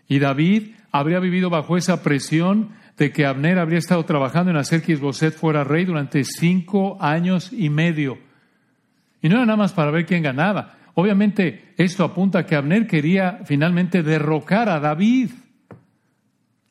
[0.07, 4.81] Y David habría vivido bajo esa presión de que Abner habría estado trabajando en hacer
[4.81, 8.17] que Isboset fuera rey durante cinco años y medio.
[9.21, 10.77] Y no era nada más para ver quién ganaba.
[10.93, 15.31] Obviamente esto apunta a que Abner quería finalmente derrocar a David.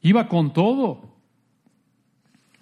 [0.00, 1.14] Iba con todo.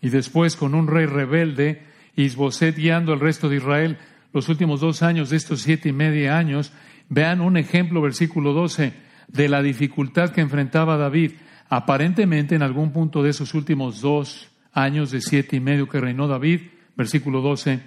[0.00, 1.82] Y después con un rey rebelde,
[2.16, 3.98] Isboset guiando al resto de Israel
[4.32, 6.72] los últimos dos años de estos siete y medio años,
[7.08, 8.94] vean un ejemplo, versículo 12,
[9.28, 11.32] de la dificultad que enfrentaba David.
[11.68, 16.28] Aparentemente, en algún punto de esos últimos dos años de siete y medio que reinó
[16.28, 16.62] David,
[16.96, 17.80] versículo 12,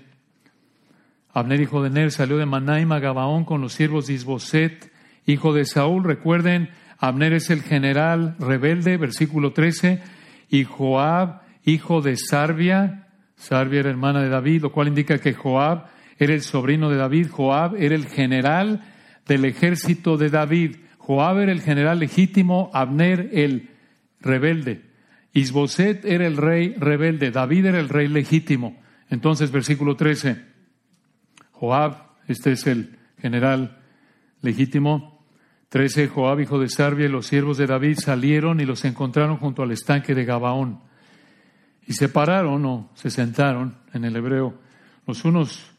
[1.34, 4.92] Abner, hijo de Ner, salió de Manaim a Gabaón con los siervos de Isboset,
[5.26, 6.04] hijo de Saúl.
[6.04, 10.02] Recuerden, Abner es el general rebelde, versículo 13,
[10.50, 13.05] y Joab, hijo de Sarbia.
[13.36, 17.30] Sarbia era hermana de David, lo cual indica que Joab era el sobrino de David.
[17.30, 18.84] Joab era el general
[19.28, 20.78] del ejército de David.
[20.98, 23.70] Joab era el general legítimo, Abner el
[24.20, 24.84] rebelde.
[25.34, 28.82] Isboset era el rey rebelde, David era el rey legítimo.
[29.10, 30.42] Entonces, versículo 13,
[31.52, 33.82] Joab, este es el general
[34.42, 35.26] legítimo.
[35.70, 39.62] 13, Joab, hijo de Sarbia, y los siervos de David salieron y los encontraron junto
[39.62, 40.80] al estanque de Gabaón.
[41.88, 44.56] Y se pararon o se sentaron, en el hebreo,
[45.08, 45.72] los unos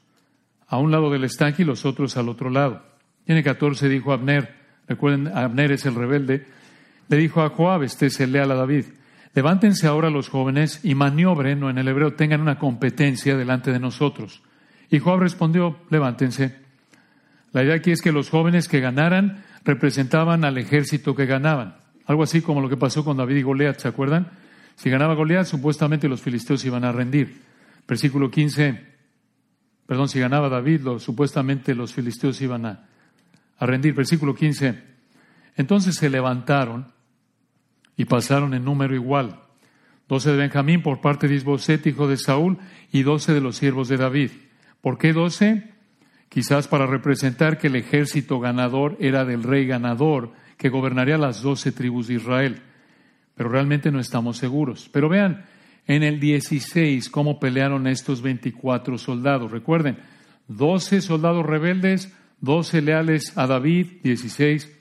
[0.68, 2.82] a un lado del estanque y los otros al otro lado.
[3.24, 4.54] Tiene 14 dijo Abner,
[4.88, 6.46] recuerden, Abner es el rebelde,
[7.08, 8.84] le dijo a Joab, este es el leal a David,
[9.34, 13.80] levántense ahora los jóvenes y maniobren, o en el hebreo tengan una competencia delante de
[13.80, 14.42] nosotros.
[14.90, 16.56] Y Joab respondió, levántense.
[17.52, 21.76] La idea aquí es que los jóvenes que ganaran representaban al ejército que ganaban.
[22.06, 24.30] Algo así como lo que pasó con David y Goliat, ¿se acuerdan?
[24.76, 27.42] Si ganaba Goliat, supuestamente los filisteos iban a rendir.
[27.88, 28.84] Versículo 15,
[29.86, 32.88] perdón, si ganaba David, supuestamente los filisteos iban a,
[33.58, 33.94] a rendir.
[33.94, 34.82] Versículo 15,
[35.56, 36.92] entonces se levantaron
[37.96, 39.40] y pasaron en número igual.
[40.08, 42.58] Doce de Benjamín por parte de Isboset, hijo de Saúl,
[42.92, 44.30] y doce de los siervos de David.
[44.80, 45.72] ¿Por qué doce?
[46.28, 51.72] Quizás para representar que el ejército ganador era del rey ganador, que gobernaría las doce
[51.72, 52.62] tribus de Israel.
[53.36, 54.88] Pero realmente no estamos seguros.
[54.92, 55.44] Pero vean,
[55.86, 59.52] en el 16, cómo pelearon estos 24 soldados.
[59.52, 59.98] Recuerden,
[60.48, 64.72] 12 soldados rebeldes, 12 leales a David, 16,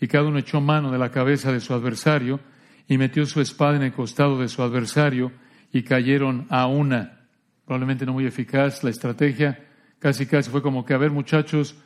[0.00, 2.40] y cada uno echó mano de la cabeza de su adversario
[2.88, 5.32] y metió su espada en el costado de su adversario
[5.72, 7.20] y cayeron a una.
[7.64, 9.66] Probablemente no muy eficaz la estrategia,
[9.98, 11.76] casi casi fue como que, a ver muchachos,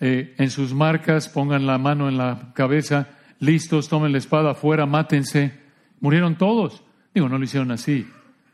[0.00, 4.86] eh, en sus marcas, pongan la mano en la cabeza, listos, tomen la espada afuera,
[4.86, 5.52] mátense.
[6.00, 6.82] Murieron todos.
[7.14, 8.06] Digo, no lo hicieron así,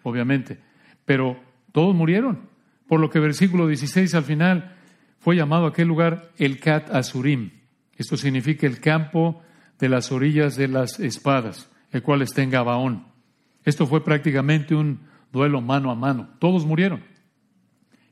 [0.02, 0.58] obviamente,
[1.04, 1.40] pero
[1.72, 2.48] todos murieron.
[2.86, 4.76] Por lo que versículo 16 al final
[5.18, 7.50] fue llamado aquel lugar el Kat Azurim.
[7.96, 9.42] Esto significa el campo
[9.78, 13.06] de las orillas de las espadas, el cual está en Gabaón.
[13.64, 15.00] Esto fue prácticamente un
[15.32, 16.28] duelo mano a mano.
[16.38, 17.02] Todos murieron.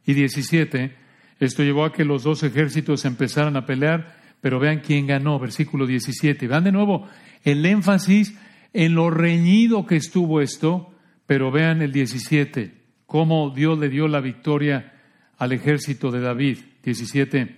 [0.05, 0.97] Y 17,
[1.39, 5.87] esto llevó a que los dos ejércitos empezaran a pelear, pero vean quién ganó, versículo
[5.87, 6.47] 17.
[6.47, 7.09] Vean de nuevo
[7.45, 8.35] el énfasis
[8.73, 10.93] en lo reñido que estuvo esto,
[11.27, 12.75] pero vean el 17,
[13.07, 14.93] cómo Dios le dio la victoria
[15.39, 16.59] al ejército de David.
[16.83, 17.57] 17.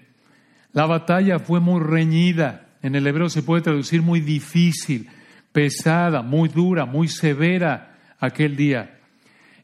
[0.72, 2.68] La batalla fue muy reñida.
[2.82, 5.08] En el hebreo se puede traducir muy difícil,
[5.52, 8.98] pesada, muy dura, muy severa aquel día.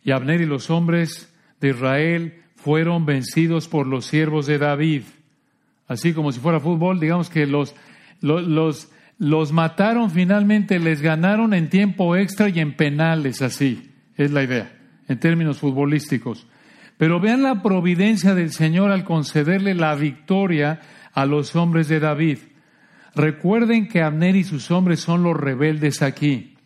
[0.04, 5.02] Y Abner y los hombres de Israel fueron vencidos por los siervos de David.
[5.88, 7.74] Así como si fuera fútbol, digamos que los,
[8.20, 14.44] los, los, mataron finalmente, les ganaron en tiempo extra y en penales, así es la
[14.44, 14.70] idea,
[15.08, 16.46] en términos futbolísticos.
[16.98, 20.80] Pero vean la providencia del Señor al concederle la victoria
[21.12, 22.38] a los hombres de David.
[23.14, 26.56] Recuerden que Abner y sus hombres son los rebeldes aquí.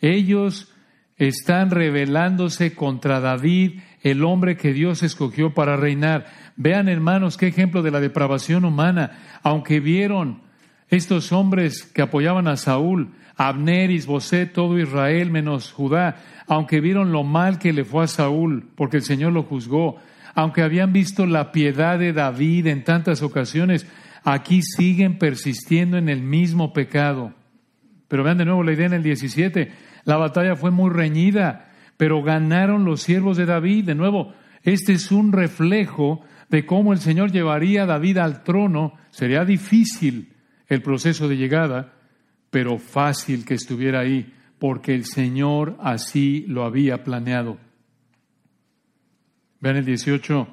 [0.00, 0.72] Ellos
[1.16, 6.26] están rebelándose contra David el hombre que Dios escogió para reinar.
[6.56, 9.12] Vean, hermanos, qué ejemplo de la depravación humana.
[9.42, 10.40] Aunque vieron
[10.88, 17.24] estos hombres que apoyaban a Saúl, Abner, Isboset, todo Israel menos Judá, aunque vieron lo
[17.24, 19.96] mal que le fue a Saúl, porque el Señor lo juzgó,
[20.34, 23.86] aunque habían visto la piedad de David en tantas ocasiones,
[24.22, 27.32] aquí siguen persistiendo en el mismo pecado.
[28.08, 29.72] Pero vean de nuevo la idea en el 17,
[30.04, 33.84] la batalla fue muy reñida pero ganaron los siervos de David.
[33.84, 36.22] De nuevo, este es un reflejo
[36.54, 38.94] de cómo el Señor llevaría a David al trono.
[39.10, 40.32] Sería difícil
[40.68, 41.94] el proceso de llegada,
[42.48, 47.58] pero fácil que estuviera ahí, porque el Señor así lo había planeado.
[49.58, 50.46] Vean el 18,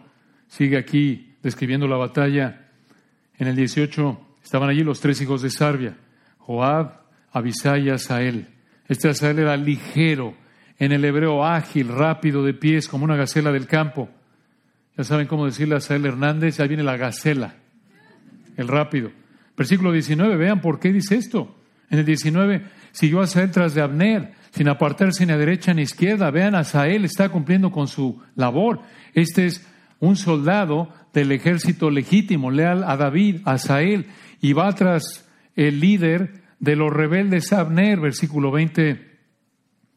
[0.47, 2.71] sigue aquí describiendo la batalla.
[3.37, 5.97] En el 18 estaban allí los tres hijos de Sarbia,
[6.39, 8.47] Joab, Abisai y Asael.
[8.87, 10.35] Este Asael era ligero,
[10.79, 14.09] en el hebreo ágil, rápido de pies, como una gacela del campo.
[15.01, 17.55] Ya saben cómo decirle a Sael Hernández, ahí viene la gacela,
[18.55, 19.09] el rápido.
[19.57, 21.57] Versículo 19, vean por qué dice esto.
[21.89, 25.81] En el 19, siguió a Sael tras de Abner, sin apartarse ni a derecha ni
[25.81, 26.29] a izquierda.
[26.29, 28.81] Vean, a Sael está cumpliendo con su labor.
[29.15, 29.67] Este es
[29.99, 34.05] un soldado del ejército legítimo, leal a David, a Sael,
[34.39, 39.09] y va tras el líder de los rebeldes Abner, versículo 20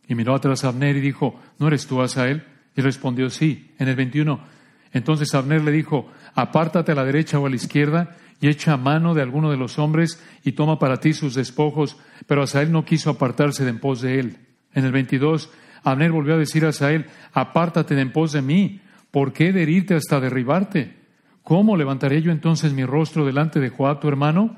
[0.08, 2.42] y miró atrás a Abner y dijo, ¿no eres tú Asael?
[2.74, 3.70] Y respondió, sí.
[3.78, 4.53] En el 21,
[4.94, 9.12] entonces Abner le dijo, apártate a la derecha o a la izquierda y echa mano
[9.12, 11.96] de alguno de los hombres y toma para ti sus despojos.
[12.26, 14.36] Pero Asael no quiso apartarse de en pos de él.
[14.72, 15.50] En el 22,
[15.82, 18.80] Abner volvió a decir a Asael, apártate de en pos de mí.
[19.10, 20.94] ¿Por qué de herirte hasta derribarte?
[21.42, 24.56] ¿Cómo levantaré yo entonces mi rostro delante de Joab, tu hermano?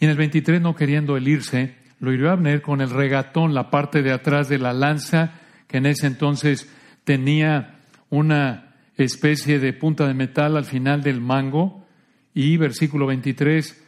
[0.00, 3.70] Y en el 23, no queriendo él irse, lo hirió Abner con el regatón, la
[3.70, 5.34] parte de atrás de la lanza,
[5.68, 6.68] que en ese entonces
[7.04, 7.76] tenía
[8.08, 11.86] una especie de punta de metal al final del mango.
[12.34, 13.84] Y versículo 23,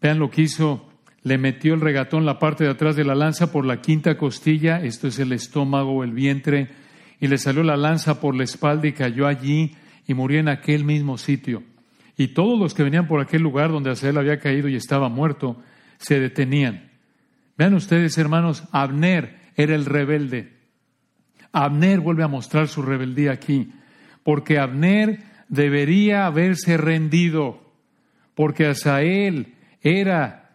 [0.00, 0.88] vean lo que hizo,
[1.22, 4.82] le metió el regatón, la parte de atrás de la lanza, por la quinta costilla,
[4.82, 6.68] esto es el estómago el vientre,
[7.20, 9.76] y le salió la lanza por la espalda y cayó allí
[10.06, 11.62] y murió en aquel mismo sitio.
[12.16, 15.62] Y todos los que venían por aquel lugar donde Asael había caído y estaba muerto,
[15.98, 16.90] se detenían.
[17.56, 20.52] Vean ustedes, hermanos, Abner era el rebelde.
[21.52, 23.72] Abner vuelve a mostrar su rebeldía aquí,
[24.28, 27.62] porque Abner debería haberse rendido,
[28.34, 30.50] porque Asael era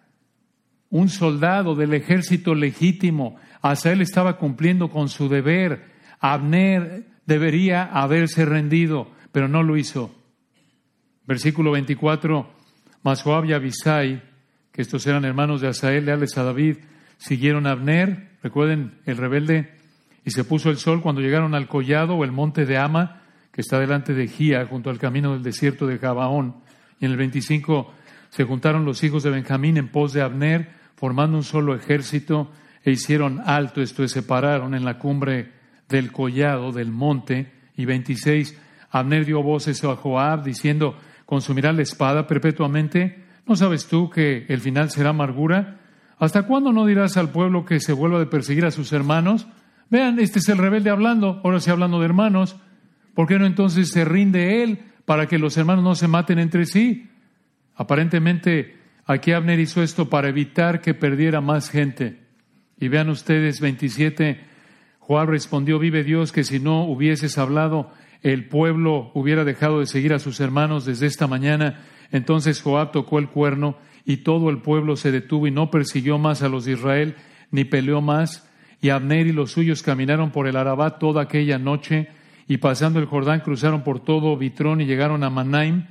[0.92, 5.86] un soldado del ejército legítimo, Asael estaba cumpliendo con su deber,
[6.20, 10.14] Abner debería haberse rendido, pero no lo hizo.
[11.26, 12.48] Versículo 24,
[13.02, 14.22] mas Joab y Abisai,
[14.72, 16.78] que estos eran hermanos de Asael, leales a David,
[17.18, 19.74] siguieron a Abner, recuerden, el rebelde,
[20.24, 23.23] y se puso el sol cuando llegaron al collado o el monte de Ama,
[23.54, 26.56] que está delante de Gía, junto al camino del desierto de Gabaón.
[27.00, 27.94] Y en el 25
[28.30, 32.52] se juntaron los hijos de Benjamín en pos de Abner, formando un solo ejército,
[32.84, 35.52] e hicieron alto, esto es, se pararon en la cumbre
[35.88, 37.52] del collado del monte.
[37.78, 43.24] Y 26, Abner dio voces a Joab diciendo, ¿consumirá la espada perpetuamente?
[43.46, 45.80] ¿No sabes tú que el final será amargura?
[46.18, 49.46] ¿Hasta cuándo no dirás al pueblo que se vuelva de perseguir a sus hermanos?
[49.92, 52.56] Vean, este es el rebelde hablando, ahora sí hablando de hermanos.
[53.14, 56.66] ¿Por qué no entonces se rinde él para que los hermanos no se maten entre
[56.66, 57.10] sí?
[57.76, 62.20] Aparentemente, aquí Abner hizo esto para evitar que perdiera más gente.
[62.80, 64.40] Y vean ustedes, 27,
[65.00, 67.92] Joab respondió, vive Dios que si no hubieses hablado,
[68.22, 71.82] el pueblo hubiera dejado de seguir a sus hermanos desde esta mañana.
[72.12, 76.42] Entonces Joab tocó el cuerno y todo el pueblo se detuvo y no persiguió más
[76.42, 77.16] a los de Israel,
[77.52, 78.50] ni peleó más.
[78.82, 82.10] Y Abner y los suyos caminaron por el Arabá toda aquella noche
[82.48, 85.86] y pasando el Jordán cruzaron por todo Bitrón y llegaron a Manaim.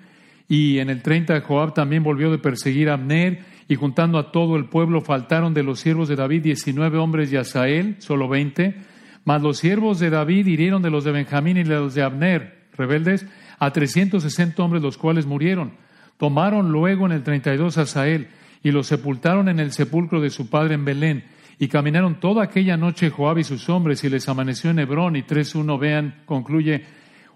[0.49, 4.57] Y en el 30 Joab también volvió de perseguir a Abner y juntando a todo
[4.57, 8.77] el pueblo faltaron de los siervos de David diecinueve hombres y Asael, solo veinte.
[9.25, 12.67] Mas los siervos de David hirieron de los de Benjamín y de los de Abner,
[12.77, 13.27] rebeldes,
[13.59, 15.73] a trescientos sesenta hombres, los cuales murieron.
[16.19, 18.29] Tomaron luego en el treinta y dos a Asael
[18.63, 21.25] y los sepultaron en el sepulcro de su padre en Belén.
[21.59, 25.17] Y caminaron toda aquella noche Joab y sus hombres y les amaneció en Hebrón.
[25.17, 26.85] Y tres uno vean, concluye,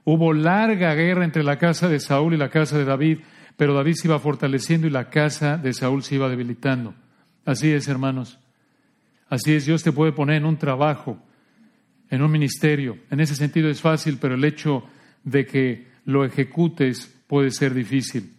[0.04, 3.18] hubo larga guerra entre la casa de Saúl y la casa de David,
[3.56, 6.94] pero David se iba fortaleciendo y la casa de Saúl se iba debilitando.
[7.44, 8.38] Así es, hermanos.
[9.28, 11.18] Así es, Dios te puede poner en un trabajo
[12.10, 12.98] en un ministerio.
[13.10, 14.84] En ese sentido es fácil, pero el hecho
[15.24, 18.35] de que lo ejecutes puede ser difícil.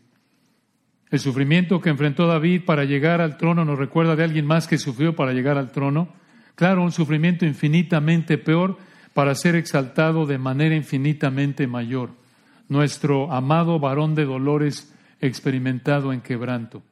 [1.09, 4.77] El sufrimiento que enfrentó David para llegar al trono nos recuerda de alguien más que
[4.77, 6.09] sufrió para llegar al trono.
[6.55, 8.77] Claro, un sufrimiento infinitamente peor
[9.13, 12.11] para ser exaltado de manera infinitamente mayor.
[12.67, 16.83] Nuestro amado varón de dolores experimentado en quebranto.